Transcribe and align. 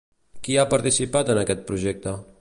Qui 0.47 0.55
hi 0.55 0.57
ha 0.61 0.65
participat 0.71 1.31
en 1.35 1.43
aquest 1.45 1.65
projecte? 1.71 2.19